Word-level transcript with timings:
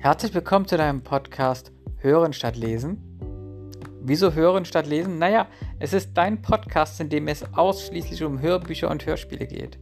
Herzlich 0.00 0.32
willkommen 0.32 0.64
zu 0.64 0.76
deinem 0.76 1.02
Podcast 1.02 1.72
Hören 1.96 2.32
statt 2.32 2.54
Lesen. 2.54 3.02
Wieso 4.00 4.32
Hören 4.32 4.64
statt 4.64 4.86
Lesen? 4.86 5.18
Naja, 5.18 5.48
es 5.80 5.92
ist 5.92 6.10
dein 6.14 6.40
Podcast, 6.40 7.00
in 7.00 7.08
dem 7.08 7.26
es 7.26 7.42
ausschließlich 7.54 8.22
um 8.22 8.40
Hörbücher 8.40 8.90
und 8.90 9.04
Hörspiele 9.04 9.48
geht. 9.48 9.76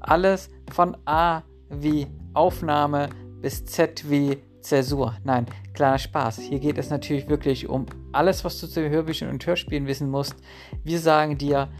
Alles 0.00 0.50
von 0.70 0.94
A 1.06 1.44
wie 1.70 2.06
Aufnahme 2.34 3.08
bis 3.40 3.64
Z 3.64 4.10
wie 4.10 4.36
Zäsur. 4.60 5.16
Nein, 5.24 5.46
kleiner 5.72 5.98
Spaß. 5.98 6.40
Hier 6.40 6.58
geht 6.58 6.76
es 6.76 6.90
natürlich 6.90 7.30
wirklich 7.30 7.66
um 7.66 7.86
alles, 8.12 8.44
was 8.44 8.60
du 8.60 8.66
zu 8.66 8.86
Hörbüchern 8.86 9.30
und 9.30 9.46
Hörspielen 9.46 9.86
wissen 9.86 10.10
musst. 10.10 10.36
Wir 10.84 11.00
sagen 11.00 11.38
dir, 11.38 11.70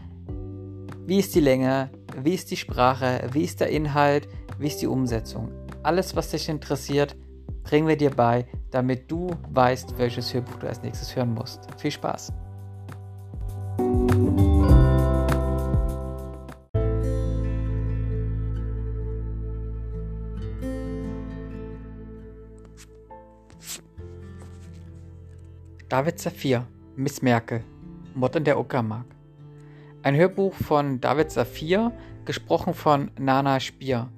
wie 1.05 1.19
ist 1.19 1.35
die 1.35 1.39
Länge, 1.39 1.91
wie 2.17 2.33
ist 2.33 2.49
die 2.49 2.57
Sprache, 2.57 3.29
wie 3.31 3.43
ist 3.43 3.59
der 3.59 3.69
Inhalt, 3.69 4.27
wie 4.57 4.67
ist 4.67 4.81
die 4.81 4.87
Umsetzung. 4.87 5.51
Alles, 5.83 6.15
was 6.15 6.31
dich 6.31 6.49
interessiert, 6.49 7.15
bringen 7.65 7.87
wir 7.87 7.97
dir 7.97 8.11
bei, 8.11 8.45
damit 8.71 9.11
du 9.11 9.31
weißt, 9.49 9.97
welches 9.97 10.33
Hörbuch 10.33 10.55
du 10.59 10.67
als 10.67 10.81
nächstes 10.81 11.15
hören 11.15 11.33
musst. 11.33 11.67
Viel 11.77 11.91
Spaß! 11.91 12.31
David 25.89 26.19
Saphir, 26.19 26.67
Miss 26.95 27.21
Merkel, 27.21 27.63
Mord 28.15 28.35
in 28.35 28.43
der 28.43 28.59
Uckermark. 28.59 29.05
Ein 30.03 30.15
Hörbuch 30.15 30.53
von 30.53 30.99
David 30.99 31.31
Saphir, 31.31 31.91
gesprochen 32.25 32.73
von 32.73 33.11
Nana 33.17 33.59
Spier. 33.59 34.09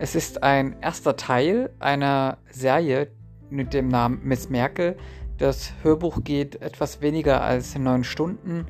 Es 0.00 0.14
ist 0.14 0.44
ein 0.44 0.76
erster 0.80 1.16
Teil 1.16 1.70
einer 1.80 2.38
Serie 2.52 3.08
mit 3.50 3.74
dem 3.74 3.88
Namen 3.88 4.20
Miss 4.22 4.48
Merkel. 4.48 4.96
Das 5.38 5.72
Hörbuch 5.82 6.22
geht 6.22 6.62
etwas 6.62 7.00
weniger 7.00 7.42
als 7.42 7.76
neun 7.76 8.04
Stunden 8.04 8.66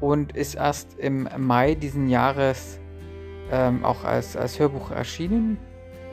und 0.00 0.36
ist 0.36 0.54
erst 0.54 0.96
im 0.96 1.28
Mai 1.36 1.74
diesen 1.74 2.08
Jahres 2.08 2.78
ähm, 3.50 3.84
auch 3.84 4.04
als, 4.04 4.36
als 4.36 4.60
Hörbuch 4.60 4.92
erschienen. 4.92 5.58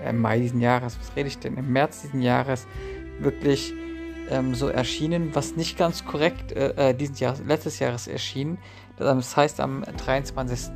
Äh, 0.03 0.09
Im 0.09 0.21
Mai 0.21 0.39
diesen 0.39 0.59
Jahres, 0.59 0.97
was 0.99 1.15
rede 1.15 1.27
ich 1.27 1.37
denn? 1.37 1.57
Im 1.57 1.71
März 1.71 2.01
diesen 2.01 2.23
Jahres 2.23 2.65
wirklich 3.19 3.71
ähm, 4.31 4.55
so 4.55 4.69
erschienen, 4.69 5.35
was 5.35 5.55
nicht 5.55 5.77
ganz 5.77 6.05
korrekt 6.05 6.53
äh, 6.53 6.89
äh 6.89 6.93
diesen 6.95 7.17
Jahr, 7.17 7.35
letztes 7.45 7.77
Jahres 7.77 8.07
erschien. 8.07 8.57
Das 8.97 9.37
heißt, 9.37 9.59
am 9.59 9.83
23. 9.83 10.71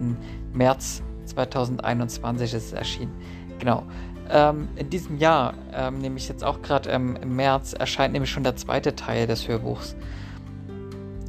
März 0.53 1.01
2021 1.25 2.53
ist 2.53 2.65
es 2.67 2.73
erschienen. 2.73 3.13
Genau. 3.59 3.83
Ähm, 4.31 4.69
in 4.75 4.89
diesem 4.89 5.17
Jahr, 5.17 5.55
ähm, 5.73 5.99
nämlich 5.99 6.29
jetzt 6.29 6.43
auch 6.43 6.61
gerade 6.61 6.89
ähm, 6.89 7.17
im 7.21 7.35
März, 7.35 7.73
erscheint 7.73 8.13
nämlich 8.13 8.29
schon 8.29 8.43
der 8.43 8.55
zweite 8.55 8.95
Teil 8.95 9.25
des 9.25 9.47
Hörbuchs. 9.47 9.95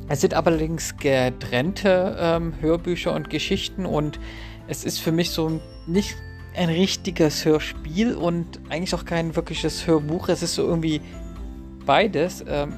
Es 0.08 0.20
sind 0.20 0.34
allerdings 0.34 0.96
getrennte 0.96 2.16
ähm, 2.18 2.54
Hörbücher 2.60 3.14
und 3.14 3.30
Geschichten 3.30 3.86
und 3.86 4.18
es 4.68 4.84
ist 4.84 4.98
für 4.98 5.12
mich 5.12 5.30
so 5.30 5.60
nicht 5.86 6.14
ein 6.54 6.68
richtiges 6.68 7.44
Hörspiel 7.44 8.14
und 8.14 8.60
eigentlich 8.68 8.94
auch 8.94 9.04
kein 9.04 9.34
wirkliches 9.34 9.86
Hörbuch. 9.86 10.28
Es 10.28 10.42
ist 10.42 10.56
so 10.56 10.66
irgendwie 10.66 11.00
beides. 11.86 12.44
Ähm, 12.46 12.74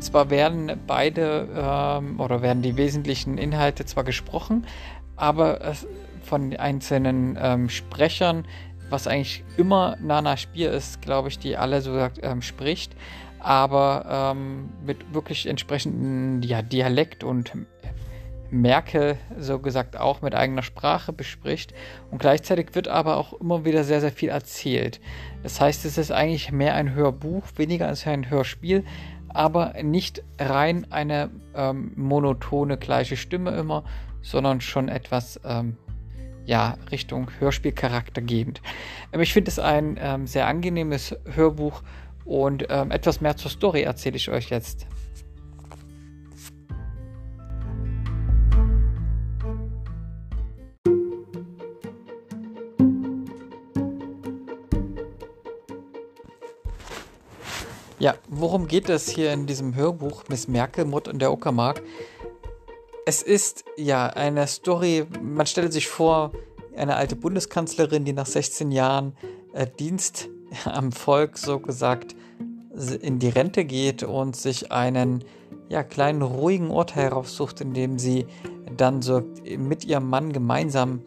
zwar 0.00 0.30
werden 0.30 0.72
beide 0.88 1.46
ähm, 1.54 2.18
oder 2.18 2.42
werden 2.42 2.62
die 2.62 2.76
wesentlichen 2.76 3.38
Inhalte 3.38 3.84
zwar 3.84 4.02
gesprochen, 4.02 4.66
aber 5.14 5.74
von 6.24 6.56
einzelnen 6.56 7.68
Sprechern 7.68 8.44
was 8.92 9.06
eigentlich 9.06 9.42
immer 9.56 9.96
Nana 10.00 10.36
Spier 10.36 10.70
ist, 10.70 11.02
glaube 11.02 11.28
ich, 11.28 11.38
die 11.38 11.56
alle 11.56 11.80
so 11.80 12.08
ähm, 12.22 12.42
spricht, 12.42 12.94
aber 13.40 14.32
ähm, 14.36 14.70
mit 14.84 15.12
wirklich 15.12 15.46
entsprechenden 15.46 16.42
ja, 16.42 16.62
Dialekt 16.62 17.24
und 17.24 17.52
Merkel 18.52 19.16
so 19.38 19.58
gesagt 19.58 19.96
auch 19.96 20.20
mit 20.20 20.34
eigener 20.34 20.62
Sprache 20.62 21.12
bespricht 21.12 21.72
und 22.10 22.18
gleichzeitig 22.18 22.74
wird 22.74 22.86
aber 22.86 23.16
auch 23.16 23.32
immer 23.32 23.64
wieder 23.64 23.82
sehr, 23.82 24.00
sehr 24.00 24.12
viel 24.12 24.28
erzählt. 24.28 25.00
Das 25.42 25.60
heißt, 25.60 25.84
es 25.86 25.96
ist 25.96 26.12
eigentlich 26.12 26.52
mehr 26.52 26.74
ein 26.74 26.94
Hörbuch, 26.94 27.44
weniger 27.56 27.88
als 27.88 28.06
ein 28.06 28.28
Hörspiel, 28.28 28.84
aber 29.28 29.74
nicht 29.82 30.22
rein 30.38 30.86
eine 30.90 31.30
ähm, 31.54 31.92
monotone 31.96 32.76
gleiche 32.76 33.16
Stimme 33.16 33.52
immer, 33.52 33.84
sondern 34.20 34.60
schon 34.60 34.88
etwas 34.88 35.40
ähm, 35.44 35.78
ja, 36.44 36.76
Richtung 36.90 37.30
Hörspielcharakter 37.38 38.20
gehend. 38.20 38.60
Ähm, 39.12 39.20
ich 39.20 39.32
finde 39.32 39.50
es 39.50 39.58
ein 39.58 39.98
ähm, 40.00 40.26
sehr 40.26 40.46
angenehmes 40.46 41.16
Hörbuch 41.34 41.82
und 42.24 42.66
ähm, 42.68 42.90
etwas 42.90 43.20
mehr 43.20 43.36
zur 43.36 43.50
Story 43.50 43.82
erzähle 43.82 44.16
ich 44.16 44.28
euch 44.30 44.50
jetzt. 44.50 44.86
Ja, 58.02 58.16
worum 58.28 58.66
geht 58.66 58.88
es 58.88 59.08
hier 59.08 59.32
in 59.32 59.46
diesem 59.46 59.76
Hörbuch 59.76 60.24
Miss 60.28 60.48
Merkel, 60.48 60.84
Mutt 60.84 61.06
und 61.06 61.20
der 61.20 61.30
Uckermark? 61.30 61.82
Es 63.04 63.20
ist 63.20 63.64
ja 63.76 64.06
eine 64.06 64.46
Story, 64.46 65.04
man 65.20 65.46
stellt 65.46 65.72
sich 65.72 65.88
vor, 65.88 66.30
eine 66.76 66.94
alte 66.94 67.16
Bundeskanzlerin, 67.16 68.04
die 68.04 68.12
nach 68.12 68.26
16 68.26 68.70
Jahren 68.70 69.16
äh, 69.54 69.66
Dienst 69.66 70.28
am 70.64 70.92
Volk 70.92 71.36
so 71.36 71.58
gesagt 71.58 72.14
in 73.02 73.18
die 73.18 73.28
Rente 73.28 73.64
geht 73.64 74.02
und 74.02 74.36
sich 74.36 74.72
einen 74.72 75.24
ja, 75.68 75.82
kleinen 75.82 76.22
ruhigen 76.22 76.70
Ort 76.70 76.94
heraussucht, 76.94 77.60
in 77.60 77.74
dem 77.74 77.98
sie 77.98 78.26
dann 78.76 79.02
so 79.02 79.22
mit 79.58 79.84
ihrem 79.84 80.08
Mann 80.08 80.32
gemeinsam 80.32 81.02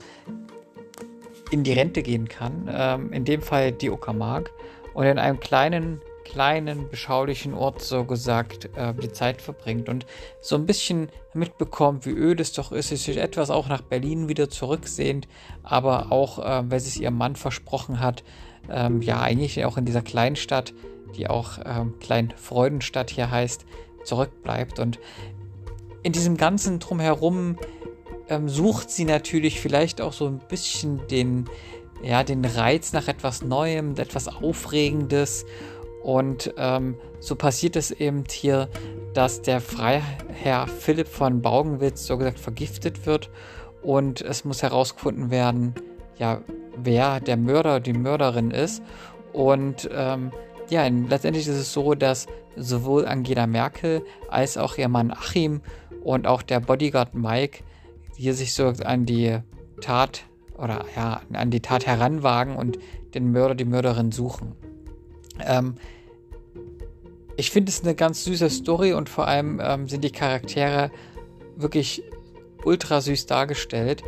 in 1.49 1.63
die 1.63 1.73
Rente 1.73 2.03
gehen 2.03 2.27
kann. 2.27 2.69
Ähm, 2.71 3.13
in 3.13 3.25
dem 3.25 3.41
Fall 3.41 3.71
die 3.71 3.89
Uckermark. 3.89 4.51
Und 4.93 5.05
in 5.05 5.17
einem 5.17 5.39
kleinen 5.39 6.01
kleinen, 6.25 6.89
beschaulichen 6.89 7.53
Ort 7.53 7.81
so 7.81 8.03
gesagt 8.03 8.69
äh, 8.75 8.93
die 8.93 9.13
Zeit 9.13 9.41
verbringt 9.41 9.87
und 9.87 10.05
so 10.41 10.55
ein 10.55 10.65
bisschen 10.65 11.09
mitbekommt, 11.33 12.05
wie 12.05 12.11
öd 12.11 12.41
es 12.41 12.51
doch 12.51 12.73
ist, 12.73 12.89
sich 12.89 13.17
etwas 13.17 13.49
auch 13.49 13.69
nach 13.69 13.81
Berlin 13.81 14.27
wieder 14.27 14.49
zurücksehnt, 14.49 15.27
aber 15.63 16.11
auch, 16.11 16.39
äh, 16.39 16.69
weil 16.69 16.81
sie 16.81 16.89
es 16.89 16.97
ihrem 16.97 17.17
Mann 17.17 17.37
versprochen 17.37 18.01
hat, 18.01 18.23
ähm, 18.69 19.01
ja, 19.01 19.21
eigentlich 19.21 19.63
auch 19.63 19.77
in 19.77 19.85
dieser 19.85 20.01
Kleinstadt, 20.01 20.73
die 21.15 21.29
auch 21.29 21.59
ähm, 21.63 21.93
Klein 21.99 22.33
Freudenstadt 22.35 23.09
hier 23.09 23.31
heißt, 23.31 23.65
zurückbleibt. 24.03 24.79
Und 24.79 24.99
in 26.03 26.11
diesem 26.11 26.37
ganzen 26.37 26.79
Drumherum 26.79 27.57
ähm, 28.29 28.49
sucht 28.49 28.89
sie 28.89 29.05
natürlich 29.05 29.59
vielleicht 29.59 30.01
auch 30.01 30.13
so 30.13 30.27
ein 30.27 30.39
bisschen 30.49 31.05
den, 31.07 31.45
ja, 32.03 32.23
den 32.23 32.43
Reiz 32.45 32.93
nach 32.93 33.07
etwas 33.07 33.43
Neuem, 33.43 33.95
etwas 33.97 34.27
Aufregendes 34.27 35.45
und 36.05 36.53
ähm, 36.57 36.99
so 37.19 37.35
passiert 37.35 37.75
es 37.75 37.89
eben 37.89 38.25
hier, 38.29 38.69
dass 39.15 39.41
der 39.41 39.59
Freiherr 39.59 40.67
Philipp 40.67 41.07
von 41.07 41.41
Baugenwitz 41.41 42.05
so 42.05 42.19
gesagt 42.19 42.37
vergiftet 42.37 43.07
wird 43.07 43.31
und 43.81 44.21
es 44.21 44.45
muss 44.45 44.61
herausgefunden 44.61 45.31
werden, 45.31 45.73
ja, 46.19 46.41
wer 46.77 47.19
der 47.21 47.37
Mörder, 47.37 47.79
die 47.79 47.93
Mörderin 47.93 48.51
ist. 48.51 48.83
Und 49.33 49.89
ähm, 49.91 50.31
ja, 50.69 50.85
letztendlich 50.87 51.47
ist 51.47 51.55
es 51.55 51.73
so, 51.73 51.95
dass 51.95 52.27
sowohl 52.55 53.07
Angela 53.07 53.47
Merkel 53.47 54.03
als 54.29 54.59
auch 54.59 54.77
ihr 54.77 54.89
Mann 54.89 55.09
Achim 55.09 55.61
und 56.03 56.27
auch 56.27 56.43
der 56.43 56.59
Bodyguard 56.59 57.15
Mike 57.15 57.63
hier 58.15 58.35
sich 58.35 58.53
so 58.53 58.67
an 58.67 59.07
die 59.07 59.39
Tat 59.81 60.25
oder 60.55 60.85
ja, 60.95 61.21
an 61.33 61.49
die 61.49 61.61
Tat 61.61 61.87
heranwagen 61.87 62.57
und 62.57 62.77
den 63.15 63.31
Mörder, 63.31 63.55
die 63.55 63.65
Mörderin 63.65 64.11
suchen. 64.11 64.55
Ähm, 65.43 65.75
ich 67.37 67.51
finde 67.51 67.69
es 67.69 67.83
eine 67.83 67.95
ganz 67.95 68.23
süße 68.23 68.49
Story 68.49 68.93
und 68.93 69.09
vor 69.09 69.27
allem 69.27 69.59
ähm, 69.63 69.87
sind 69.87 70.03
die 70.03 70.11
Charaktere 70.11 70.91
wirklich 71.55 72.03
ultra 72.63 73.01
süß 73.01 73.25
dargestellt. 73.25 74.03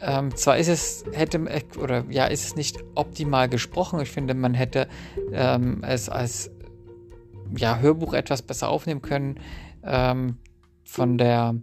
Ähm, 0.00 0.34
zwar 0.36 0.58
ist 0.58 0.68
es, 0.68 1.04
hätte, 1.12 1.40
oder 1.80 2.04
ja, 2.10 2.26
ist 2.26 2.44
es 2.44 2.56
nicht 2.56 2.78
optimal 2.94 3.48
gesprochen. 3.48 4.00
Ich 4.00 4.10
finde, 4.10 4.34
man 4.34 4.54
hätte 4.54 4.88
ähm, 5.32 5.82
es 5.82 6.08
als 6.08 6.50
ja, 7.56 7.78
Hörbuch 7.78 8.12
etwas 8.12 8.42
besser 8.42 8.68
aufnehmen 8.68 9.02
können. 9.02 9.40
Ähm, 9.82 10.36
von 10.84 11.18
der 11.18 11.56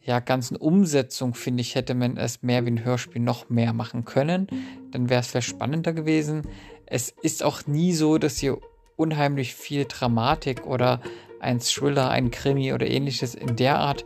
ja, 0.00 0.20
ganzen 0.20 0.56
Umsetzung, 0.56 1.34
finde 1.34 1.60
ich, 1.62 1.74
hätte 1.74 1.94
man 1.94 2.16
es 2.16 2.42
mehr 2.42 2.64
wie 2.64 2.70
ein 2.70 2.84
Hörspiel 2.84 3.22
noch 3.22 3.48
mehr 3.48 3.72
machen 3.72 4.04
können. 4.04 4.46
Dann 4.90 5.08
wäre 5.08 5.20
es 5.20 5.28
vielleicht 5.28 5.48
spannender 5.48 5.92
gewesen. 5.92 6.42
Es 6.86 7.14
ist 7.22 7.42
auch 7.42 7.66
nie 7.66 7.92
so, 7.92 8.18
dass 8.18 8.38
hier 8.38 8.58
unheimlich 8.96 9.54
viel 9.54 9.84
Dramatik 9.84 10.66
oder 10.66 11.00
ein 11.40 11.60
Thriller, 11.60 12.10
ein 12.10 12.30
Krimi 12.30 12.72
oder 12.72 12.86
ähnliches 12.86 13.34
in 13.34 13.56
der 13.56 13.78
Art 13.78 14.04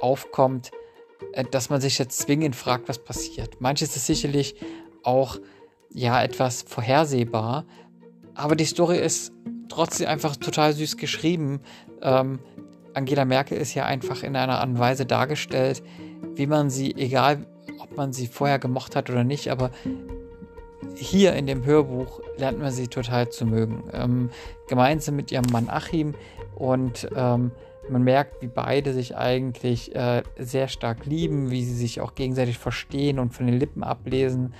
aufkommt, 0.00 0.70
äh, 1.32 1.44
dass 1.44 1.70
man 1.70 1.80
sich 1.80 1.98
jetzt 1.98 2.18
zwingend 2.18 2.56
fragt, 2.56 2.88
was 2.88 2.98
passiert. 2.98 3.60
Manches 3.60 3.96
ist 3.96 4.06
sicherlich 4.06 4.56
auch 5.02 5.38
ja 5.92 6.22
etwas 6.22 6.62
vorhersehbar, 6.62 7.64
aber 8.34 8.54
die 8.54 8.66
Story 8.66 8.98
ist 8.98 9.32
trotzdem 9.68 10.08
einfach 10.08 10.36
total 10.36 10.72
süß 10.72 10.96
geschrieben. 10.96 11.60
Ähm, 12.02 12.38
Angela 12.94 13.24
Merkel 13.24 13.58
ist 13.58 13.74
ja 13.74 13.84
einfach 13.84 14.22
in 14.22 14.36
einer 14.36 14.58
Art 14.58 14.68
und 14.68 14.78
Weise 14.78 15.06
dargestellt, 15.06 15.82
wie 16.34 16.46
man 16.46 16.70
sie, 16.70 16.94
egal 16.94 17.46
ob 17.78 17.96
man 17.96 18.12
sie 18.12 18.26
vorher 18.26 18.58
gemocht 18.58 18.96
hat 18.96 19.10
oder 19.10 19.24
nicht, 19.24 19.50
aber 19.50 19.70
hier 20.94 21.34
in 21.34 21.46
dem 21.46 21.64
Hörbuch 21.64 22.20
lernt 22.36 22.58
man 22.58 22.70
sie 22.70 22.88
total 22.88 23.28
zu 23.28 23.46
mögen. 23.46 23.84
Ähm, 23.92 24.30
gemeinsam 24.68 25.16
mit 25.16 25.32
ihrem 25.32 25.46
Mann 25.50 25.68
Achim 25.68 26.14
und 26.54 27.08
ähm, 27.14 27.50
man 27.90 28.02
merkt, 28.02 28.42
wie 28.42 28.48
beide 28.48 28.92
sich 28.92 29.16
eigentlich 29.16 29.94
äh, 29.94 30.22
sehr 30.38 30.68
stark 30.68 31.06
lieben, 31.06 31.50
wie 31.50 31.64
sie 31.64 31.74
sich 31.74 32.00
auch 32.00 32.14
gegenseitig 32.14 32.58
verstehen 32.58 33.18
und 33.18 33.32
von 33.32 33.46
den 33.46 33.58
Lippen 33.58 33.82
ablesen, 33.82 34.52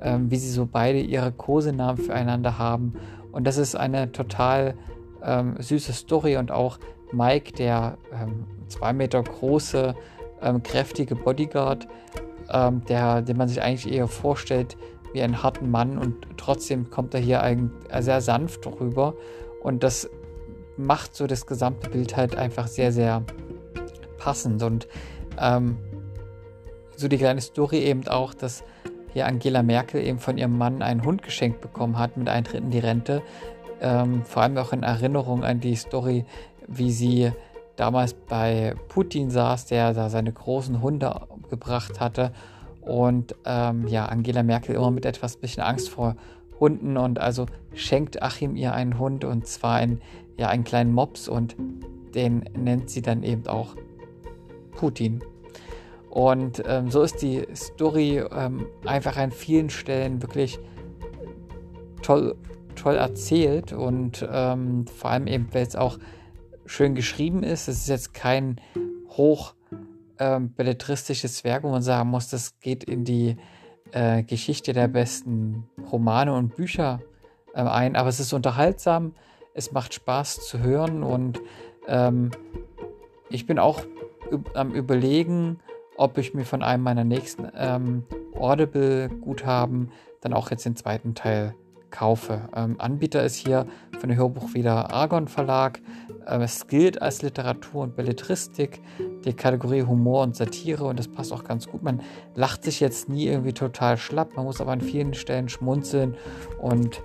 ähm, 0.00 0.30
wie 0.30 0.36
sie 0.36 0.50
so 0.50 0.66
beide 0.70 1.00
ihre 1.00 1.32
Kosenamen 1.32 1.96
füreinander 1.96 2.58
haben. 2.58 2.94
Und 3.32 3.44
das 3.46 3.56
ist 3.56 3.74
eine 3.74 4.12
total 4.12 4.74
ähm, 5.22 5.56
süße 5.58 5.92
Story 5.92 6.36
und 6.36 6.50
auch 6.50 6.78
Mike, 7.12 7.52
der 7.52 7.96
ähm, 8.12 8.44
zwei 8.68 8.92
Meter 8.92 9.22
große, 9.22 9.94
ähm, 10.42 10.62
kräftige 10.62 11.14
Bodyguard, 11.14 11.88
der, 12.88 13.22
den 13.22 13.38
man 13.38 13.48
sich 13.48 13.62
eigentlich 13.62 13.90
eher 13.90 14.06
vorstellt 14.06 14.76
wie 15.14 15.22
einen 15.22 15.42
harten 15.42 15.70
Mann 15.70 15.96
und 15.96 16.26
trotzdem 16.36 16.90
kommt 16.90 17.14
er 17.14 17.20
hier 17.20 17.40
ein, 17.42 17.70
sehr 18.00 18.20
sanft 18.20 18.66
rüber. 18.66 19.14
Und 19.62 19.82
das 19.84 20.10
macht 20.76 21.14
so 21.14 21.26
das 21.26 21.46
gesamte 21.46 21.88
Bild 21.88 22.16
halt 22.16 22.36
einfach 22.36 22.66
sehr, 22.66 22.92
sehr 22.92 23.22
passend. 24.18 24.62
Und 24.62 24.88
ähm, 25.40 25.78
so 26.96 27.06
die 27.06 27.16
kleine 27.16 27.40
Story 27.40 27.78
eben 27.78 28.06
auch, 28.08 28.34
dass 28.34 28.64
hier 29.12 29.26
Angela 29.26 29.62
Merkel 29.62 30.04
eben 30.04 30.18
von 30.18 30.36
ihrem 30.36 30.58
Mann 30.58 30.82
einen 30.82 31.04
Hund 31.04 31.22
geschenkt 31.22 31.60
bekommen 31.60 31.96
hat 31.96 32.16
mit 32.16 32.28
Eintritt 32.28 32.62
in 32.62 32.70
die 32.70 32.80
Rente. 32.80 33.22
Ähm, 33.80 34.24
vor 34.24 34.42
allem 34.42 34.58
auch 34.58 34.72
in 34.72 34.82
Erinnerung 34.82 35.44
an 35.44 35.60
die 35.60 35.76
Story, 35.76 36.24
wie 36.66 36.90
sie 36.90 37.30
damals 37.76 38.14
bei 38.14 38.74
Putin 38.88 39.30
saß, 39.30 39.66
der 39.66 39.94
da 39.94 40.10
seine 40.10 40.32
großen 40.32 40.82
Hunde 40.82 41.20
gebracht 41.50 42.00
hatte 42.00 42.32
und 42.84 43.34
ähm, 43.44 43.86
ja, 43.86 44.06
Angela 44.06 44.42
Merkel 44.42 44.74
immer 44.74 44.90
mit 44.90 45.06
etwas 45.06 45.36
bisschen 45.36 45.62
Angst 45.62 45.88
vor 45.88 46.16
Hunden 46.60 46.96
und 46.96 47.18
also 47.18 47.46
schenkt 47.74 48.22
Achim 48.22 48.56
ihr 48.56 48.72
einen 48.72 48.98
Hund 48.98 49.24
und 49.24 49.46
zwar 49.46 49.76
ein, 49.76 50.00
ja, 50.36 50.48
einen 50.48 50.64
kleinen 50.64 50.92
Mops 50.92 51.28
und 51.28 51.56
den 52.14 52.44
nennt 52.56 52.90
sie 52.90 53.02
dann 53.02 53.22
eben 53.22 53.46
auch 53.46 53.74
Putin. 54.76 55.22
Und 56.10 56.62
ähm, 56.66 56.90
so 56.90 57.02
ist 57.02 57.22
die 57.22 57.44
Story 57.54 58.22
ähm, 58.30 58.66
einfach 58.84 59.16
an 59.16 59.32
vielen 59.32 59.68
Stellen 59.68 60.22
wirklich 60.22 60.60
toll, 62.02 62.36
toll 62.76 62.94
erzählt 62.94 63.72
und 63.72 64.26
ähm, 64.30 64.86
vor 64.86 65.10
allem 65.10 65.26
eben, 65.26 65.48
weil 65.52 65.66
es 65.66 65.74
auch 65.74 65.98
schön 66.66 66.94
geschrieben 66.94 67.42
ist. 67.42 67.66
Es 67.66 67.78
ist 67.78 67.88
jetzt 67.88 68.14
kein 68.14 68.60
hoch 69.08 69.54
ähm, 70.18 70.52
belletristisches 70.54 71.44
Werk, 71.44 71.64
wo 71.64 71.70
man 71.70 71.82
sagen 71.82 72.10
muss, 72.10 72.28
das 72.28 72.58
geht 72.60 72.84
in 72.84 73.04
die 73.04 73.36
äh, 73.92 74.22
Geschichte 74.22 74.72
der 74.72 74.88
besten 74.88 75.68
Romane 75.90 76.32
und 76.32 76.56
Bücher 76.56 77.00
äh, 77.54 77.60
ein, 77.60 77.96
aber 77.96 78.08
es 78.08 78.20
ist 78.20 78.32
unterhaltsam, 78.32 79.14
es 79.54 79.72
macht 79.72 79.94
Spaß 79.94 80.46
zu 80.46 80.58
hören 80.60 81.02
und 81.02 81.40
ähm, 81.86 82.30
ich 83.30 83.46
bin 83.46 83.58
auch 83.58 83.82
am 84.54 84.72
Überlegen, 84.72 85.60
ob 85.96 86.18
ich 86.18 86.34
mir 86.34 86.44
von 86.44 86.62
einem 86.62 86.82
meiner 86.82 87.04
nächsten 87.04 87.48
ähm, 87.56 88.04
Audible-Guthaben 88.34 89.92
dann 90.20 90.32
auch 90.32 90.50
jetzt 90.50 90.64
den 90.64 90.76
zweiten 90.76 91.14
Teil 91.14 91.54
kaufe. 91.94 92.48
Ähm, 92.54 92.76
Anbieter 92.78 93.22
ist 93.24 93.36
hier 93.36 93.66
von 93.98 94.08
dem 94.08 94.18
Hörbuch 94.18 94.52
wieder 94.52 94.92
Argon 94.92 95.28
Verlag. 95.28 95.80
Ähm, 96.26 96.42
es 96.42 96.66
gilt 96.66 97.00
als 97.00 97.22
Literatur 97.22 97.84
und 97.84 97.96
Belletristik, 97.96 98.82
die 99.24 99.32
Kategorie 99.32 99.84
Humor 99.84 100.24
und 100.24 100.34
Satire 100.34 100.84
und 100.84 100.98
das 100.98 101.08
passt 101.08 101.32
auch 101.32 101.44
ganz 101.44 101.68
gut. 101.68 101.82
Man 101.82 102.02
lacht 102.34 102.64
sich 102.64 102.80
jetzt 102.80 103.08
nie 103.08 103.26
irgendwie 103.26 103.52
total 103.52 103.96
schlapp, 103.96 104.36
man 104.36 104.44
muss 104.44 104.60
aber 104.60 104.72
an 104.72 104.80
vielen 104.80 105.14
Stellen 105.14 105.48
schmunzeln 105.48 106.16
und 106.60 107.00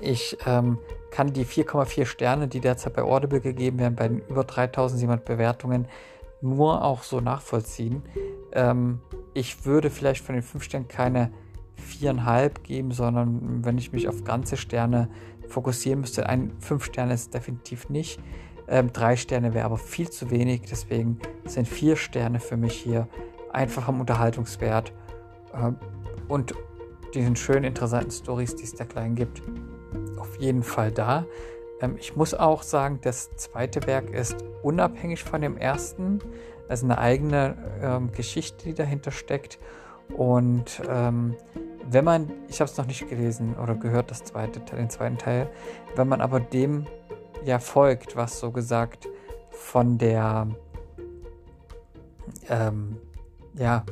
ich 0.00 0.38
ähm, 0.46 0.78
kann 1.10 1.32
die 1.32 1.44
4,4 1.44 2.06
Sterne, 2.06 2.48
die 2.48 2.60
derzeit 2.60 2.94
bei 2.94 3.02
Audible 3.02 3.40
gegeben 3.40 3.78
werden, 3.78 3.94
bei 3.94 4.08
den 4.08 4.22
über 4.28 4.44
3700 4.44 5.24
Bewertungen, 5.24 5.86
nur 6.40 6.82
auch 6.82 7.02
so 7.02 7.20
nachvollziehen. 7.20 8.02
Ähm, 8.52 9.00
ich 9.34 9.66
würde 9.66 9.90
vielleicht 9.90 10.24
von 10.24 10.34
den 10.34 10.42
5 10.42 10.64
Sternen 10.64 10.88
keine 10.88 11.30
4,5 11.78 12.62
geben, 12.62 12.92
sondern 12.92 13.64
wenn 13.64 13.78
ich 13.78 13.92
mich 13.92 14.08
auf 14.08 14.24
ganze 14.24 14.56
Sterne 14.56 15.08
fokussieren 15.48 16.00
müsste. 16.00 16.28
Ein 16.28 16.52
5 16.60 16.84
Sterne 16.84 17.14
ist 17.14 17.34
definitiv 17.34 17.88
nicht. 17.88 18.20
Ähm, 18.68 18.92
drei 18.92 19.16
Sterne 19.16 19.54
wäre 19.54 19.66
aber 19.66 19.76
viel 19.76 20.08
zu 20.08 20.30
wenig, 20.30 20.62
deswegen 20.62 21.18
sind 21.44 21.68
vier 21.68 21.96
Sterne 21.96 22.40
für 22.40 22.56
mich 22.56 22.74
hier 22.74 23.08
einfach 23.52 23.88
am 23.88 24.00
Unterhaltungswert 24.00 24.92
ähm, 25.54 25.76
und 26.28 26.54
diesen 27.14 27.36
schönen, 27.36 27.64
interessanten 27.64 28.10
Stories, 28.10 28.56
die 28.56 28.64
es 28.64 28.74
da 28.74 28.84
klein 28.84 29.14
gibt, 29.14 29.42
auf 30.18 30.38
jeden 30.38 30.62
Fall 30.62 30.90
da. 30.90 31.26
Ähm, 31.80 31.96
ich 31.98 32.16
muss 32.16 32.32
auch 32.32 32.62
sagen, 32.62 33.00
das 33.02 33.34
zweite 33.36 33.86
Werk 33.86 34.10
ist 34.10 34.36
unabhängig 34.62 35.22
von 35.22 35.40
dem 35.42 35.56
ersten. 35.56 36.20
Ist 36.68 36.84
eine 36.84 36.96
eigene 36.96 37.56
ähm, 37.82 38.12
Geschichte, 38.12 38.64
die 38.64 38.74
dahinter 38.74 39.10
steckt. 39.10 39.58
Und 40.16 40.82
ähm, 40.88 41.36
wenn 41.90 42.04
man, 42.04 42.30
ich 42.48 42.60
habe 42.60 42.70
es 42.70 42.76
noch 42.76 42.86
nicht 42.86 43.08
gelesen 43.08 43.54
oder 43.56 43.74
gehört, 43.74 44.10
das 44.10 44.24
zweite, 44.24 44.60
den 44.60 44.90
zweiten 44.90 45.18
Teil, 45.18 45.50
wenn 45.96 46.08
man 46.08 46.20
aber 46.20 46.40
dem 46.40 46.86
ja 47.44 47.58
folgt, 47.58 48.16
was 48.16 48.38
so 48.38 48.50
gesagt 48.50 49.08
von 49.50 49.98
der 49.98 50.48
ähm, 52.48 52.96
ja, 53.54 53.84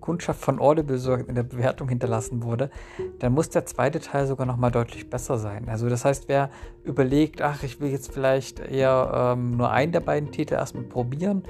Kundschaft 0.00 0.40
von 0.40 0.60
Audible 0.60 0.98
so 0.98 1.14
in 1.14 1.34
der 1.34 1.42
Bewertung 1.42 1.88
hinterlassen 1.88 2.42
wurde, 2.42 2.70
dann 3.18 3.32
muss 3.32 3.50
der 3.50 3.66
zweite 3.66 3.98
Teil 3.98 4.26
sogar 4.26 4.46
noch 4.46 4.56
mal 4.56 4.70
deutlich 4.70 5.10
besser 5.10 5.36
sein. 5.36 5.68
Also 5.68 5.88
das 5.88 6.04
heißt, 6.04 6.28
wer 6.28 6.50
überlegt, 6.84 7.42
ach, 7.42 7.62
ich 7.62 7.80
will 7.80 7.90
jetzt 7.90 8.12
vielleicht 8.12 8.60
eher 8.60 9.34
ähm, 9.34 9.56
nur 9.56 9.70
einen 9.70 9.90
der 9.90 10.00
beiden 10.00 10.30
Titel 10.30 10.54
erstmal 10.54 10.84
probieren, 10.84 11.42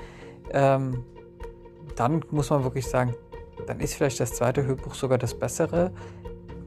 ähm, 0.53 1.05
dann 1.97 2.25
muss 2.31 2.49
man 2.51 2.65
wirklich 2.65 2.87
sagen, 2.87 3.15
dann 3.67 3.81
ist 3.81 3.95
vielleicht 3.95 4.21
das 4.21 4.35
zweite 4.35 4.65
Hörbuch 4.67 4.95
sogar 4.95 5.19
das 5.19 5.35
bessere, 5.39 5.93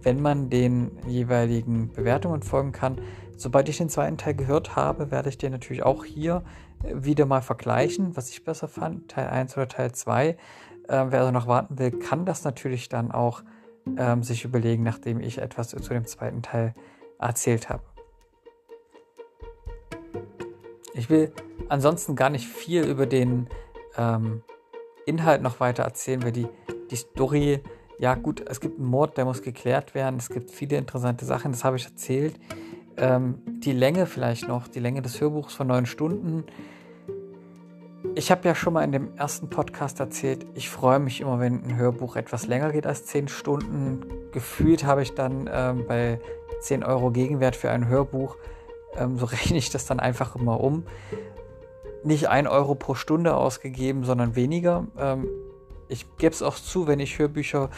wenn 0.01 0.22
man 0.22 0.50
den 0.50 0.91
jeweiligen 1.08 1.91
Bewertungen 1.91 2.41
folgen 2.41 2.72
kann. 2.72 3.00
Sobald 3.36 3.69
ich 3.69 3.77
den 3.77 3.89
zweiten 3.89 4.17
Teil 4.17 4.34
gehört 4.34 4.75
habe, 4.75 5.12
werde 5.12 5.29
ich 5.29 5.38
den 5.38 5.51
natürlich 5.51 5.84
auch 5.84 6.03
hier 6.03 6.43
äh, 6.84 6.93
wieder 6.96 7.25
mal 7.25 7.41
vergleichen, 7.41 8.15
was 8.15 8.29
ich 8.29 8.43
besser 8.43 8.67
fand, 8.67 9.10
Teil 9.10 9.27
1 9.27 9.55
oder 9.55 9.67
Teil 9.67 9.91
2. 9.91 10.38
Ähm, 10.89 11.12
wer 11.12 11.19
also 11.19 11.31
noch 11.31 11.48
warten 11.48 11.79
will, 11.79 11.91
kann 11.91 12.25
das 12.25 12.43
natürlich 12.43 12.89
dann 12.89 13.12
auch 13.12 13.43
ähm, 13.98 14.24
sich 14.24 14.43
überlegen, 14.43 14.84
nachdem 14.84 15.19
ich 15.19 15.38
etwas 15.38 15.69
zu 15.69 15.77
dem 15.77 16.05
zweiten 16.05 16.41
Teil 16.41 16.74
erzählt 17.19 17.69
habe. 17.69 17.84
Ich 20.93 21.10
will 21.10 21.31
ansonsten 21.69 22.15
gar 22.15 22.29
nicht 22.29 22.48
viel 22.48 22.84
über 22.84 23.05
den 23.05 23.48
ähm, 23.98 24.43
Inhalt 25.05 25.41
noch 25.41 25.60
weiter 25.60 25.84
erzählen, 25.84 26.24
weil 26.24 26.31
die 26.31 26.48
die 26.91 26.96
Story, 26.96 27.62
ja 28.00 28.15
gut, 28.15 28.43
es 28.48 28.60
gibt 28.60 28.79
einen 28.79 28.88
Mord, 28.88 29.17
der 29.17 29.25
muss 29.25 29.41
geklärt 29.41 29.93
werden. 29.93 30.17
Es 30.17 30.29
gibt 30.29 30.51
viele 30.51 30.77
interessante 30.77 31.25
Sachen, 31.25 31.51
das 31.51 31.63
habe 31.63 31.77
ich 31.77 31.86
erzählt. 31.86 32.39
Ähm, 32.98 33.39
die 33.46 33.74
Länge 33.74 34.05
vielleicht 34.05 34.48
noch, 34.48 34.67
die 34.67 34.79
Länge 34.79 35.01
des 35.01 35.19
Hörbuchs 35.19 35.53
von 35.53 35.67
neun 35.67 35.86
Stunden. 35.86 36.46
Ich 38.15 38.31
habe 38.31 38.48
ja 38.48 38.55
schon 38.55 38.74
mal 38.74 38.84
in 38.84 38.91
dem 38.93 39.15
ersten 39.17 39.50
Podcast 39.50 40.00
erzählt, 40.00 40.46
ich 40.55 40.69
freue 40.69 41.00
mich 41.00 41.19
immer, 41.19 41.39
wenn 41.39 41.63
ein 41.63 41.75
Hörbuch 41.75 42.15
etwas 42.15 42.48
länger 42.48 42.72
geht 42.72 42.88
als 42.88 43.05
zehn 43.05 43.27
Stunden. 43.27 44.05
Gefühlt 44.31 44.86
habe 44.86 45.01
ich 45.01 45.13
dann 45.15 45.50
ähm, 45.51 45.86
bei 45.88 46.19
10 46.62 46.84
Euro 46.84 47.12
Gegenwert 47.12 47.55
für 47.55 47.69
ein 47.72 47.88
Hörbuch, 47.88 48.38
ähm, 48.98 49.17
so 49.17 49.25
rechne 49.27 49.58
ich 49.58 49.69
das 49.69 49.86
dann 49.86 50.00
einfach 50.00 50.36
immer 50.36 50.62
um. 50.62 50.86
Nicht 52.03 52.29
ein 52.29 52.48
Euro 52.48 52.75
pro 52.75 52.96
Stunde 52.96 53.36
ausgegeben, 53.36 54.05
sondern 54.05 54.36
weniger. 54.38 54.88
Ähm, 54.98 55.27
ich 55.89 56.05
gebe 56.17 56.34
es 56.34 56.41
auch 56.41 56.55
zu, 56.55 56.88
wenn 56.88 57.00
ich 57.00 57.17
Hörbücher 57.19 57.69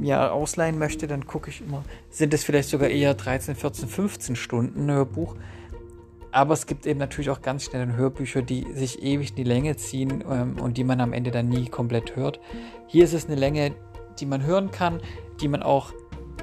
mir 0.00 0.32
ausleihen 0.32 0.78
möchte, 0.78 1.06
dann 1.06 1.26
gucke 1.26 1.50
ich 1.50 1.60
immer, 1.60 1.84
sind 2.10 2.32
es 2.34 2.42
vielleicht 2.42 2.70
sogar 2.70 2.88
eher 2.88 3.14
13, 3.14 3.54
14, 3.54 3.88
15 3.88 4.36
Stunden 4.36 4.90
Hörbuch. 4.90 5.36
Aber 6.30 6.54
es 6.54 6.66
gibt 6.66 6.86
eben 6.86 6.98
natürlich 6.98 7.30
auch 7.30 7.42
ganz 7.42 7.64
schnell 7.64 7.94
Hörbücher, 7.94 8.42
die 8.42 8.66
sich 8.74 9.02
ewig 9.02 9.30
in 9.30 9.36
die 9.36 9.44
Länge 9.44 9.76
ziehen 9.76 10.24
ähm, 10.28 10.56
und 10.60 10.76
die 10.76 10.84
man 10.84 11.00
am 11.00 11.12
Ende 11.12 11.30
dann 11.30 11.48
nie 11.48 11.68
komplett 11.68 12.16
hört. 12.16 12.40
Hier 12.86 13.04
ist 13.04 13.14
es 13.14 13.26
eine 13.26 13.36
Länge, 13.36 13.74
die 14.18 14.26
man 14.26 14.44
hören 14.44 14.70
kann, 14.70 15.00
die 15.40 15.48
man 15.48 15.62
auch 15.62 15.92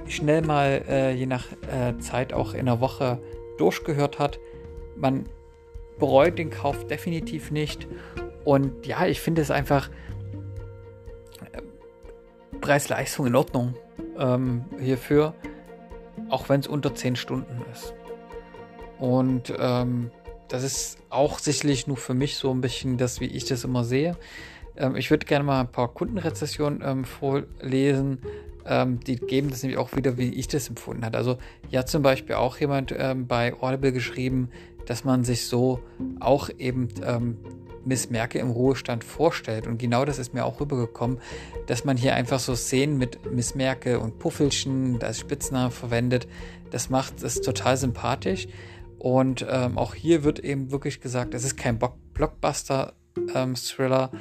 schnell 0.08 0.42
mal 0.42 0.84
äh, 0.88 1.14
je 1.14 1.26
nach 1.26 1.46
äh, 1.72 1.98
Zeit 2.00 2.34
auch 2.34 2.54
in 2.54 2.62
einer 2.62 2.80
Woche 2.80 3.20
durchgehört 3.58 4.20
hat. 4.20 4.40
Man 4.96 5.26
bereut 6.00 6.38
den 6.38 6.50
Kauf 6.50 6.86
definitiv 6.88 7.52
nicht. 7.52 7.88
Und 8.44 8.86
ja, 8.86 9.08
ich 9.08 9.22
finde 9.22 9.42
es 9.42 9.50
einfach 9.50 9.90
Preis-Leistung 12.66 13.28
in 13.28 13.36
Ordnung 13.36 13.76
ähm, 14.18 14.66
hierfür. 14.80 15.36
auch 16.30 16.50
wenn 16.50 16.62
es 16.62 16.68
unter 16.68 16.96
10 16.96 17.16
Stunden 17.16 17.62
ist. 17.72 17.94
Und 18.98 19.54
ähm, 19.60 20.10
das 20.48 20.64
ist 20.64 20.98
auch 21.12 21.38
sicherlich 21.38 21.86
nur 21.86 21.98
für 21.98 22.16
mich 22.16 22.38
so 22.38 22.50
ein 22.52 22.62
bisschen 22.62 22.98
das, 22.98 23.20
wie 23.20 23.26
ich 23.26 23.46
das 23.46 23.66
immer 23.66 23.84
sehe. 23.84 24.18
Ähm, 24.78 24.96
ich 24.96 25.12
würde 25.12 25.28
gerne 25.28 25.44
mal 25.44 25.60
ein 25.62 25.72
paar 25.72 25.90
Kundenrezessionen 25.90 26.82
ähm, 26.84 27.06
vorlesen. 27.06 28.20
Ähm, 28.66 29.00
die 29.02 29.18
geben 29.18 29.52
das 29.52 29.62
nämlich 29.62 29.78
auch 29.78 29.96
wieder, 29.96 30.18
wie 30.18 30.34
ich 30.34 30.48
das 30.48 30.68
empfunden 30.68 31.06
habe. 31.06 31.18
Also 31.18 31.38
hat 31.72 31.88
zum 31.88 32.02
Beispiel 32.02 32.34
auch 32.34 32.58
jemand 32.58 32.96
ähm, 32.98 33.28
bei 33.28 33.54
Audible 33.62 33.92
geschrieben, 33.92 34.50
dass 34.88 35.04
man 35.04 35.24
sich 35.24 35.46
so 35.46 35.82
auch 36.20 36.50
eben 36.58 36.88
ähm, 37.04 37.38
Miss 37.86 38.10
Merkel 38.10 38.42
im 38.42 38.50
Ruhestand 38.50 39.04
vorstellt. 39.04 39.68
Und 39.68 39.78
genau 39.78 40.06
das 40.06 40.18
ist 40.20 40.34
mir 40.34 40.46
auch 40.46 40.60
rübergekommen, 40.60 41.20
dass 41.68 41.86
man 41.86 41.98
hier 41.98 42.16
einfach 42.16 42.40
so 42.40 42.56
Szenen 42.56 42.98
mit 42.98 43.32
Miss 43.32 43.54
Merkel 43.56 43.98
und 43.98 44.20
Puffelchen 44.20 45.02
als 45.02 45.20
Spitznamen 45.20 45.72
verwendet. 45.72 46.28
Das 46.72 46.90
macht 46.90 47.24
es 47.24 47.42
total 47.42 47.78
sympathisch. 47.78 48.48
Und 48.98 49.46
ähm, 49.50 49.78
auch 49.78 49.94
hier 49.94 50.24
wird 50.24 50.40
eben 50.40 50.72
wirklich 50.72 51.00
gesagt, 51.00 51.34
es 51.34 51.44
ist 51.44 51.58
kein 51.58 51.78
Blockbuster-Thriller. 51.78 54.10
Ähm, 54.14 54.20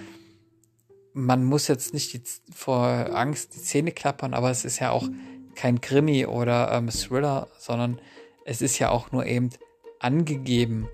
man 1.14 1.44
muss 1.44 1.68
jetzt 1.68 1.94
nicht 1.94 2.12
die, 2.12 2.22
vor 2.52 3.08
Angst 3.14 3.54
die 3.54 3.60
Zähne 3.60 3.92
klappern, 3.92 4.34
aber 4.34 4.50
es 4.50 4.64
ist 4.64 4.80
ja 4.80 4.90
auch 4.90 5.08
kein 5.54 5.80
Krimi 5.80 6.26
oder 6.26 6.72
ähm, 6.72 6.88
Thriller, 6.88 7.48
sondern 7.58 8.00
es 8.44 8.60
ist 8.60 8.78
ja 8.78 8.90
auch 8.90 9.12
nur 9.12 9.24
eben 9.24 9.50
angegeben 10.00 10.88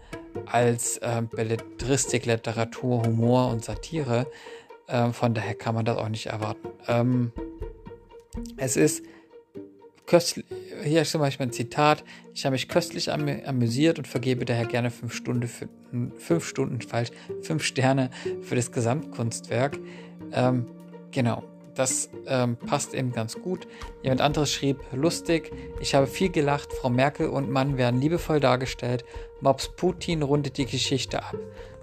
als 0.46 1.00
ähm, 1.02 1.28
Belletristik, 1.28 2.26
Literatur, 2.26 3.02
Humor 3.04 3.50
und 3.50 3.64
Satire. 3.64 4.26
Ähm, 4.88 5.12
von 5.12 5.34
daher 5.34 5.54
kann 5.54 5.74
man 5.74 5.84
das 5.84 5.96
auch 5.96 6.08
nicht 6.08 6.26
erwarten. 6.26 6.68
Ähm, 6.88 7.32
es 8.56 8.76
ist 8.76 9.04
köstlich, 10.06 10.44
hier 10.82 11.04
zum 11.04 11.20
Beispiel 11.20 11.46
ein 11.46 11.52
Zitat, 11.52 12.04
ich 12.34 12.44
habe 12.44 12.54
mich 12.54 12.68
köstlich 12.68 13.12
am, 13.12 13.28
amüsiert 13.28 13.98
und 13.98 14.08
vergebe 14.08 14.44
daher 14.44 14.66
gerne 14.66 14.90
fünf 14.90 15.14
Stunden, 15.14 15.46
für, 15.46 15.68
fünf 16.18 16.46
Stunden, 16.46 16.80
falsch, 16.80 17.10
fünf 17.42 17.64
Sterne 17.64 18.10
für 18.42 18.56
das 18.56 18.72
Gesamtkunstwerk. 18.72 19.78
Ähm, 20.32 20.66
genau, 21.10 21.44
das 21.80 22.10
ähm, 22.26 22.56
passt 22.56 22.92
eben 22.92 23.10
ganz 23.10 23.40
gut. 23.40 23.66
Jemand 24.02 24.20
anderes 24.20 24.52
schrieb, 24.52 24.80
lustig, 24.92 25.50
ich 25.80 25.94
habe 25.94 26.06
viel 26.06 26.28
gelacht, 26.28 26.74
Frau 26.74 26.90
Merkel 26.90 27.28
und 27.28 27.50
Mann 27.50 27.78
werden 27.78 28.02
liebevoll 28.02 28.38
dargestellt, 28.38 29.02
Mops 29.40 29.70
Putin 29.76 30.22
rundet 30.22 30.58
die 30.58 30.66
Geschichte 30.66 31.22
ab. 31.22 31.36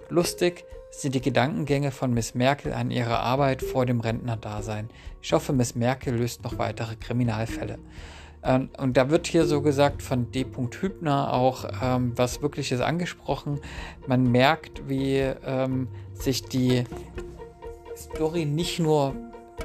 Lustig 0.08 0.64
sind 0.92 1.16
die 1.16 1.20
Gedankengänge 1.20 1.90
von 1.90 2.14
Miss 2.14 2.36
Merkel 2.36 2.72
an 2.72 2.92
ihre 2.92 3.18
Arbeit 3.18 3.60
vor 3.60 3.86
dem 3.86 3.98
Rentnerdasein. 4.00 4.88
Ich 5.20 5.32
hoffe, 5.32 5.52
Miss 5.52 5.74
Merkel 5.74 6.14
löst 6.14 6.44
noch 6.44 6.58
weitere 6.58 6.94
Kriminalfälle. 6.94 7.80
Ähm, 8.44 8.70
und 8.78 8.96
da 8.96 9.10
wird 9.10 9.26
hier 9.26 9.46
so 9.46 9.62
gesagt 9.62 10.00
von 10.00 10.30
D. 10.30 10.46
Hübner 10.80 11.32
auch 11.32 11.64
ähm, 11.82 12.12
was 12.14 12.40
Wirkliches 12.40 12.80
angesprochen. 12.80 13.60
Man 14.06 14.30
merkt, 14.30 14.88
wie 14.88 15.16
ähm, 15.44 15.88
sich 16.14 16.44
die 16.44 16.84
Story 17.96 18.44
nicht 18.44 18.78
nur 18.78 19.16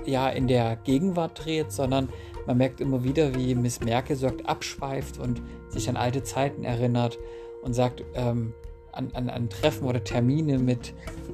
ja, 0.06 0.30
in 0.30 0.48
der 0.48 0.78
Gegenwart 0.78 1.46
dreht, 1.46 1.72
sondern 1.72 2.10
man 2.46 2.58
merkt 2.58 2.82
immer 2.82 3.04
wieder, 3.04 3.36
wie 3.36 3.56
Miss 3.56 3.80
Merkel 3.82 4.16
sagt, 4.16 4.48
abschweift 4.48 5.20
und 5.20 5.42
sich 5.70 5.90
an 5.90 5.98
alte 5.98 6.24
Zeiten 6.24 6.64
erinnert 6.64 7.18
und 7.64 7.74
sagt, 7.74 8.04
ähm, 8.16 8.54
an, 8.92 9.10
an, 9.14 9.30
an 9.30 9.50
Treffen 9.50 9.86
oder 9.86 10.04
Termine 10.04 10.60
mit 10.60 10.94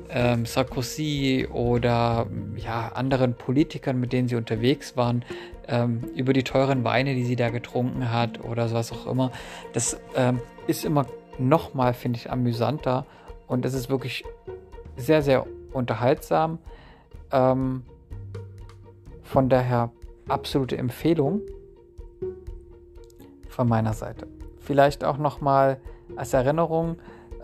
ähm, 0.10 0.46
Sarkozy 0.46 1.48
oder 1.51 2.28
ja, 2.56 2.89
anderen 2.94 3.34
Politikern, 3.36 4.00
mit 4.00 4.13
denen 4.13 4.28
sie 4.28 4.36
unterwegs 4.36 4.96
waren, 4.96 5.25
ähm, 5.68 6.01
über 6.16 6.34
die 6.34 6.44
teuren 6.44 6.84
Weine, 6.84 7.16
die 7.16 7.25
sie 7.25 7.36
da 7.36 7.50
getrunken 7.50 8.12
hat 8.12 8.44
oder 8.44 8.72
was 8.72 8.92
auch 8.92 9.08
immer. 9.08 9.32
Das 9.74 10.00
ähm, 10.16 10.39
ist 10.68 10.86
immer 10.86 11.06
nochmal, 11.38 11.94
finde 11.94 12.18
ich, 12.18 12.32
amüsanter 12.32 13.06
und 13.48 13.66
es 13.66 13.74
ist 13.74 13.89
wirklich 13.89 14.24
sehr, 14.96 15.22
sehr 15.22 15.46
unterhaltsam. 15.74 16.60
Ähm, 17.32 17.84
von 19.29 19.48
daher 19.48 19.91
absolute 20.27 20.75
Empfehlung 20.75 21.41
von 23.48 23.69
meiner 23.69 23.93
Seite. 23.93 24.27
Vielleicht 24.57 25.03
auch 25.03 25.19
nochmal 25.19 25.79
als 26.15 26.33
Erinnerung, 26.33 26.98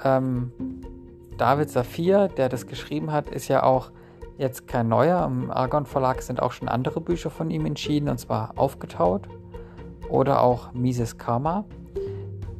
ähm, 0.03 0.51
David 1.37 1.69
Safir, 1.69 2.27
der 2.27 2.49
das 2.49 2.65
geschrieben 2.65 3.11
hat, 3.11 3.29
ist 3.29 3.49
ja 3.49 3.61
auch 3.61 3.91
jetzt 4.39 4.67
kein 4.67 4.87
neuer. 4.87 5.25
Im 5.25 5.51
Argon 5.51 5.85
Verlag 5.85 6.23
sind 6.23 6.41
auch 6.41 6.53
schon 6.53 6.69
andere 6.69 7.01
Bücher 7.01 7.29
von 7.29 7.51
ihm 7.51 7.67
entschieden, 7.67 8.09
und 8.09 8.17
zwar 8.17 8.57
Aufgetaut 8.57 9.27
oder 10.09 10.41
auch 10.41 10.73
Mises 10.73 11.19
Karma. 11.19 11.65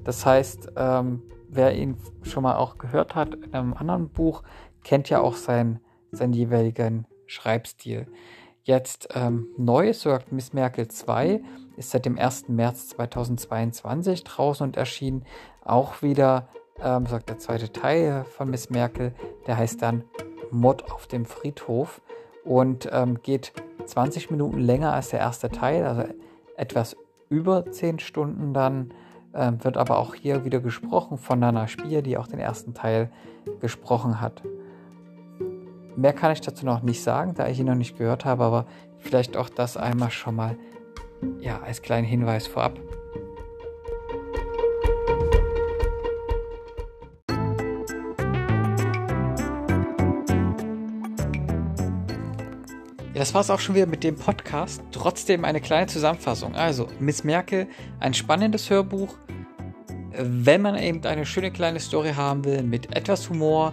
Das 0.04 0.24
heißt, 0.24 0.74
ähm, 0.76 1.24
wer 1.50 1.76
ihn 1.76 1.98
schon 2.22 2.44
mal 2.44 2.58
auch 2.58 2.78
gehört 2.78 3.16
hat 3.16 3.34
in 3.34 3.56
einem 3.56 3.74
anderen 3.74 4.10
Buch, 4.10 4.44
kennt 4.84 5.10
ja 5.10 5.22
auch 5.22 5.36
sein, 5.36 5.80
seinen 6.12 6.34
jeweiligen 6.34 7.08
Schreibstil. 7.26 8.06
Jetzt 8.66 9.10
ähm, 9.14 9.50
neu, 9.58 9.94
sagt 9.94 10.32
Miss 10.32 10.52
Merkel 10.52 10.88
2, 10.88 11.40
ist 11.78 11.92
seit 11.92 12.08
dem 12.08 12.18
1. 12.18 12.50
März 12.50 12.90
2022 12.90 14.24
draußen 14.24 14.66
und 14.66 14.76
erschien 14.76 15.24
auch 15.64 16.02
wieder 16.02 16.50
ähm, 16.82 17.06
sagt 17.06 17.30
der 17.30 17.38
zweite 17.38 17.72
Teil 17.72 18.24
von 18.24 18.50
Miss 18.50 18.72
Merkel, 18.72 19.14
der 19.46 19.58
heißt 19.58 19.84
dann 19.84 20.04
Mord 20.50 20.92
auf 20.92 21.06
dem 21.06 21.26
Friedhof 21.26 22.02
und 22.44 22.90
ähm, 22.92 23.22
geht 23.22 23.54
20 23.86 24.32
Minuten 24.32 24.60
länger 24.60 24.94
als 24.94 25.10
der 25.10 25.20
erste 25.20 25.50
Teil, 25.50 25.86
also 25.86 26.06
etwas 26.58 26.98
über 27.30 27.72
10 27.72 28.00
Stunden 28.00 28.52
dann. 28.56 28.92
Ähm, 29.36 29.64
wird 29.64 29.78
aber 29.78 30.00
auch 30.00 30.16
hier 30.16 30.44
wieder 30.44 30.60
gesprochen 30.60 31.20
von 31.20 31.38
Nana 31.38 31.68
Spier, 31.68 32.02
die 32.02 32.18
auch 32.18 32.26
den 32.26 32.40
ersten 32.40 32.74
Teil 32.74 33.12
gesprochen 33.60 34.22
hat. 34.22 34.42
Mehr 35.98 36.12
kann 36.12 36.34
ich 36.34 36.42
dazu 36.42 36.66
noch 36.66 36.82
nicht 36.82 37.02
sagen, 37.02 37.36
da 37.36 37.48
ich 37.48 37.60
ihn 37.60 37.68
noch 37.68 37.76
nicht 37.76 37.98
gehört 37.98 38.26
habe, 38.26 38.44
aber 38.44 38.66
vielleicht 38.98 39.38
auch 39.38 39.50
das 39.50 39.78
einmal 39.78 40.12
schon 40.12 40.36
mal 40.36 40.58
ja, 41.40 41.62
als 41.62 41.82
kleinen 41.82 42.06
Hinweis 42.06 42.48
vorab. 42.48 42.78
Ja, 53.14 53.20
das 53.20 53.34
war 53.34 53.40
es 53.40 53.50
auch 53.50 53.62
schon 53.62 53.76
wieder 53.76 53.86
mit 53.86 54.04
dem 54.04 54.18
Podcast. 54.18 54.84
Trotzdem 54.92 55.46
eine 55.46 55.62
kleine 55.62 55.88
Zusammenfassung. 55.88 56.56
Also, 56.56 56.88
Miss 57.00 57.24
Merkel, 57.24 57.68
ein 58.02 58.14
spannendes 58.14 58.70
Hörbuch. 58.70 59.16
Wenn 60.12 60.62
man 60.62 60.78
eben 60.78 61.06
eine 61.06 61.26
schöne 61.26 61.52
kleine 61.52 61.80
Story 61.80 62.12
haben 62.12 62.44
will, 62.44 62.64
mit 62.64 62.94
etwas 62.94 63.30
Humor, 63.30 63.72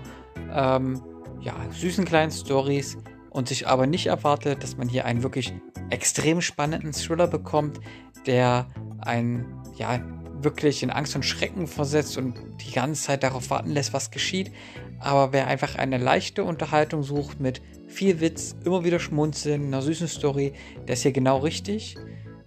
ähm, 0.55 1.03
ja, 1.43 1.55
süßen 1.71 2.05
kleinen 2.05 2.31
Stories 2.31 2.97
und 3.31 3.49
sich 3.49 3.67
aber 3.67 3.87
nicht 3.87 4.07
erwartet, 4.07 4.63
dass 4.63 4.77
man 4.77 4.89
hier 4.89 5.05
einen 5.05 5.23
wirklich 5.23 5.53
extrem 5.91 6.41
spannenden 6.41 6.93
Thriller 6.93 7.27
bekommt, 7.27 7.81
der 8.27 8.69
einen, 9.01 9.45
ja, 9.77 10.01
wirklich 10.43 10.83
in 10.83 10.91
Angst 10.91 11.15
und 11.15 11.25
Schrecken 11.25 11.67
versetzt 11.67 12.19
und 12.19 12.35
die 12.61 12.73
ganze 12.73 13.03
Zeit 13.03 13.23
darauf 13.23 13.51
warten 13.51 13.71
lässt, 13.71 13.93
was 13.93 14.11
geschieht. 14.11 14.51
Aber 14.99 15.33
wer 15.33 15.47
einfach 15.47 15.77
eine 15.77 15.99
leichte 15.99 16.45
Unterhaltung 16.45 17.03
sucht 17.03 17.41
mit 17.41 17.63
viel 17.87 18.21
Witz, 18.21 18.57
immer 18.65 18.85
wieder 18.85 18.99
schmunzeln, 18.99 19.67
einer 19.67 19.83
süßen 19.83 20.09
Story, 20.09 20.53
der 20.87 20.95
ist 20.95 21.03
hier 21.03 21.13
genau 21.13 21.39
richtig. 21.39 21.97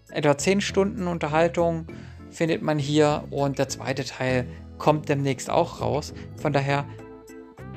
Etwa 0.10 0.38
10 0.38 0.62
Stunden 0.62 1.08
Unterhaltung 1.08 1.88
findet 2.30 2.62
man 2.62 2.80
hier 2.80 3.24
und 3.32 3.60
der 3.60 3.70
zweite 3.70 4.04
Teil 4.04 4.48
kommt 4.78 5.10
demnächst 5.10 5.50
auch 5.50 5.82
raus. 5.82 6.14
Von 6.38 6.54
daher 6.54 6.86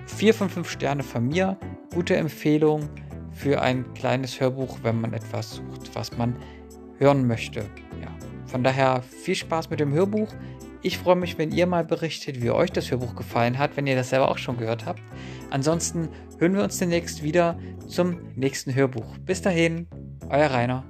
4 0.08 0.34
von 0.34 0.48
5 0.48 0.68
Sterne 0.68 1.02
von 1.02 1.26
mir. 1.28 1.56
Gute 1.94 2.16
Empfehlung 2.16 2.88
für 3.32 3.62
ein 3.62 3.92
kleines 3.94 4.40
Hörbuch, 4.40 4.78
wenn 4.82 5.00
man 5.00 5.12
etwas 5.12 5.56
sucht, 5.56 5.94
was 5.94 6.16
man 6.16 6.34
hören 6.98 7.26
möchte. 7.26 7.60
Ja. 8.00 8.08
Von 8.46 8.64
daher 8.64 9.02
viel 9.02 9.36
Spaß 9.36 9.70
mit 9.70 9.78
dem 9.78 9.92
Hörbuch. 9.92 10.28
Ich 10.82 10.98
freue 10.98 11.16
mich, 11.16 11.38
wenn 11.38 11.52
ihr 11.52 11.66
mal 11.66 11.84
berichtet, 11.84 12.42
wie 12.42 12.50
euch 12.50 12.72
das 12.72 12.90
Hörbuch 12.90 13.14
gefallen 13.14 13.58
hat, 13.58 13.76
wenn 13.76 13.86
ihr 13.86 13.96
das 13.96 14.10
selber 14.10 14.30
auch 14.30 14.38
schon 14.38 14.56
gehört 14.56 14.86
habt. 14.86 15.02
Ansonsten 15.50 16.08
hören 16.38 16.54
wir 16.54 16.64
uns 16.64 16.78
demnächst 16.78 17.22
wieder 17.22 17.58
zum 17.86 18.18
nächsten 18.34 18.74
Hörbuch. 18.74 19.18
Bis 19.18 19.42
dahin, 19.42 19.86
euer 20.28 20.50
Rainer. 20.50 20.84